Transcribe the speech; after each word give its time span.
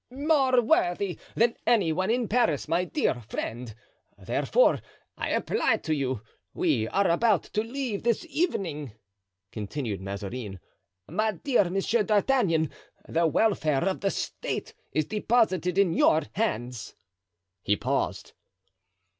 "More 0.09 0.61
worthy 0.63 1.19
than 1.35 1.55
any 1.67 1.93
one 1.93 2.09
in 2.09 2.27
Paris 2.27 2.67
my 2.67 2.85
dear 2.85 3.21
friend; 3.29 3.75
therefore 4.17 4.79
I 5.15 5.29
apply 5.29 5.77
to 5.77 5.93
you. 5.93 6.23
We 6.55 6.87
are 6.87 7.07
about 7.07 7.43
to 7.53 7.61
leave 7.61 8.01
this 8.01 8.25
evening," 8.27 8.93
continued 9.51 10.01
Mazarin. 10.01 10.59
"My 11.07 11.33
dear 11.33 11.65
M. 11.65 11.77
d'Artagnan, 11.79 12.71
the 13.07 13.27
welfare 13.27 13.87
of 13.87 14.01
the 14.01 14.09
state 14.09 14.73
is 14.91 15.05
deposited 15.05 15.77
in 15.77 15.93
your 15.93 16.21
hands." 16.33 16.95
He 17.61 17.75
paused. 17.75 18.33